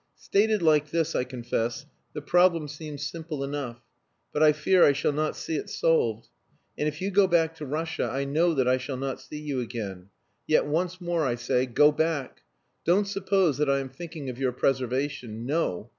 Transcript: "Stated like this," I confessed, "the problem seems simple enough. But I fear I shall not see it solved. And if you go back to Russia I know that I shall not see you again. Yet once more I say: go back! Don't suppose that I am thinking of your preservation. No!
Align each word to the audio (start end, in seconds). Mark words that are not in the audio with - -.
"Stated 0.17 0.63
like 0.63 0.89
this," 0.89 1.13
I 1.13 1.23
confessed, 1.23 1.85
"the 2.13 2.23
problem 2.23 2.67
seems 2.67 3.05
simple 3.05 3.43
enough. 3.43 3.81
But 4.33 4.41
I 4.41 4.51
fear 4.51 4.83
I 4.83 4.93
shall 4.93 5.11
not 5.11 5.35
see 5.35 5.57
it 5.57 5.69
solved. 5.69 6.27
And 6.75 6.87
if 6.87 7.03
you 7.03 7.11
go 7.11 7.27
back 7.27 7.53
to 7.57 7.67
Russia 7.67 8.09
I 8.11 8.25
know 8.25 8.55
that 8.55 8.67
I 8.67 8.77
shall 8.77 8.97
not 8.97 9.21
see 9.21 9.37
you 9.39 9.59
again. 9.61 10.09
Yet 10.47 10.65
once 10.65 10.99
more 11.01 11.23
I 11.23 11.35
say: 11.35 11.67
go 11.67 11.91
back! 11.91 12.41
Don't 12.83 13.05
suppose 13.07 13.59
that 13.59 13.69
I 13.69 13.77
am 13.77 13.89
thinking 13.89 14.27
of 14.27 14.39
your 14.39 14.53
preservation. 14.53 15.45
No! 15.45 15.87